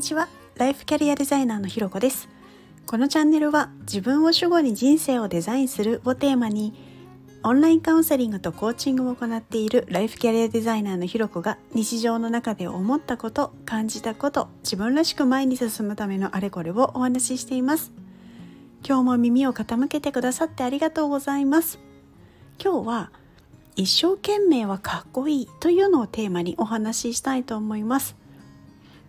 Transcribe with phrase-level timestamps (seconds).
[0.00, 0.28] にちは。
[0.56, 2.30] ライフキャリアデザイナーのひろこです。
[2.86, 6.72] このチャンネルは自分を主語に人生をデザインするをテーマに
[7.42, 17.92] オンラインカウンセリングとコーチングを行っているライフキャリアデザイナーのひろこが日常の中で思ったこと感じたこと自分らしく前に進むためのあれこれをお話ししています。
[18.82, 21.78] 今日も耳を傾けてくださってありがとうございます。
[22.58, 23.12] 今日は
[23.76, 28.19] 一生懸命はかっこいいというのをテーマにお話ししたいと思います。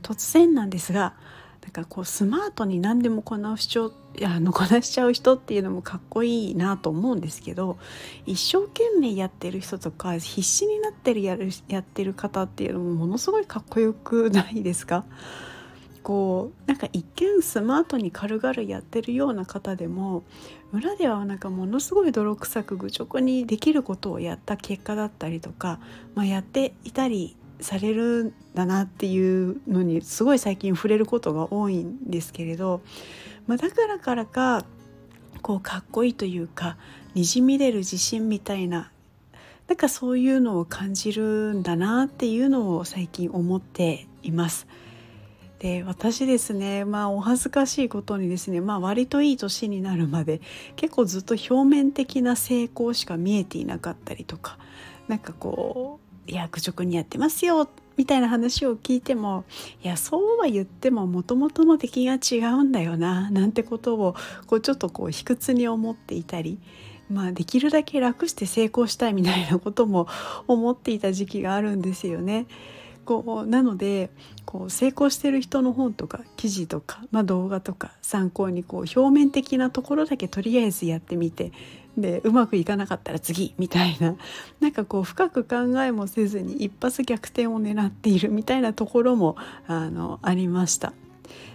[0.02, 1.14] 突然なんですが
[1.62, 7.78] なんかこうスマートに何でもこなしちゃうあのこなしちゃう人っていうのもかっこいいなと思うんですけど
[8.26, 15.06] 一生懸命やってる人とか必死になってるやるやってる方っていうのもものすごいかっこよくないですか？
[16.04, 20.24] こうなんか一見スマートに軽々やってるような方でも
[20.74, 25.80] 裏ではなんかものすごい泥臭く愚直にできることをやった結果だったりとか、
[26.16, 32.82] まあ、やっていたりされるんだなっていうのにすごい最近触れることが多いんですけれど、
[33.48, 34.66] まあ、だからからか
[35.42, 36.78] こうかっこいいというか
[37.14, 38.92] にじみ出る自信みたいな
[39.68, 44.68] なんかそういうのを感じるんだなっていうのを最近思っています。
[45.60, 50.42] で私ですねまあお恥ずかしいことにですねまあ割といい年になるまで
[50.76, 54.58] 結構ずっと表面的な成功しか見えていなかったりとか
[55.08, 59.44] なんかこういや愚直にやってますよみたいな話を聞いても
[59.84, 64.16] いやそうは言ってももともとの出来が違うんだよななんてことを
[64.48, 66.60] こうちょっとこう卑屈に思っていたり、
[67.10, 70.08] まあ、できるだけ楽して成功したいみたいなことも
[70.48, 72.48] 思っていた時期があるんですよね。
[73.06, 74.12] こうなので
[74.46, 81.52] こう成功してる人の本とか記事とか、まあ、動画とか参考にこう表面的なところだけとりあえずやってみて
[81.98, 84.16] でうまくいかなかったら次みたいな
[84.60, 89.36] なんかこう深く考えもせずに一発逆転を狙っているみたいなところも
[89.68, 90.94] あのありました。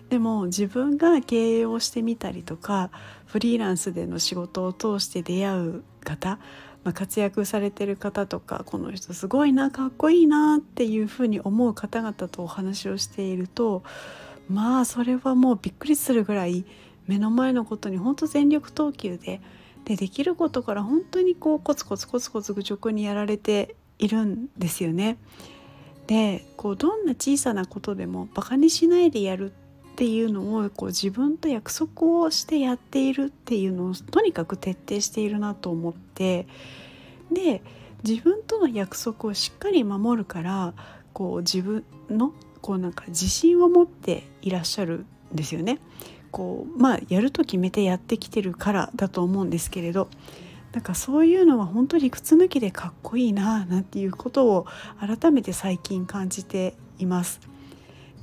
[0.08, 2.90] でも自分が経営をしてみたりとか
[3.24, 6.38] フリーランスでの仕事を通して出会う方、
[6.84, 13.82] まあ、活躍されてる方とかこの人すごいなかっこいいなっていうふうに思う方々とお話をしていると
[14.48, 16.64] まあそれはもうびっくりするぐらい
[17.08, 19.40] 目の前のことに本当全力投球で
[19.86, 25.16] でできることから本当にこうコツコツコツコツ愚直にやられているんですよね。
[26.08, 36.46] でこうどんな小さなことでもバカにしないでやるっていうのをこう自分と約束をしてやっているっていうのをとにかく徹底しているなと思って
[37.32, 37.62] で
[38.04, 40.74] 自分との約束をしっかり守るから
[41.12, 45.78] こう自分のこうなんか自信を持っていらっしゃるですよね。
[46.30, 50.08] こうまあやると決めてやってきてるからだと思うんですけれど
[50.72, 54.66] なんかそういうのは本当理屈抜きでかっこいいななんていうことを
[55.00, 57.40] 改めて最近感じています。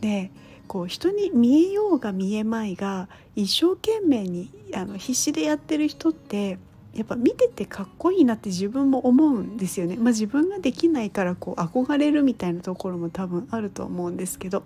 [0.01, 0.31] で
[0.67, 6.59] こう人に見えようが見えまいが一生懸命にあの必死でやってる人って
[6.93, 9.95] やっぱ見ててかっこいいなって自分も思うんですよね。
[9.95, 14.63] まあ、自分ができないからこう憧れるみたいなところも多分あると思うんですけど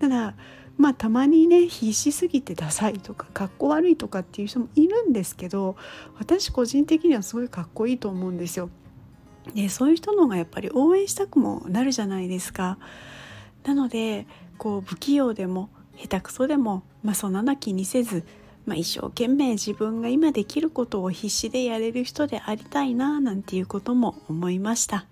[0.00, 0.34] ただ
[0.78, 5.76] まあたまにね必死すぎてダサいとかかっこ悪いとかっていう人もいるんですけど
[6.18, 8.70] 私個人的にはすごいかっこいいと思うんですよ。
[9.54, 12.78] でそういう人の方がやっぱり応援したくもなるじゃないですか。
[13.64, 14.26] なので
[14.58, 18.24] こう不器用でも下手くそでも、まあ、そんなな気にせず、
[18.66, 25.06] まあ、一生懸命自分が今できることを必死でやれる人でありたいななんていうことも思いました。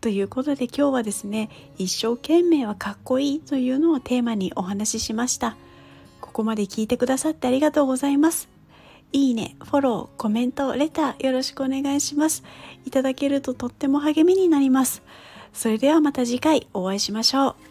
[0.00, 5.56] ということで今日はですね一生懸命はかっこいいというのをテーマにお話ししました。
[6.20, 8.48] ここまで聞いてくださってありがとうございます。
[9.12, 12.44] いいね、フォロー、コメント、レターよろしくお願いします。
[12.86, 15.02] いただけるととっても励みになります。
[15.52, 17.69] それではまた次回お会いしましょう。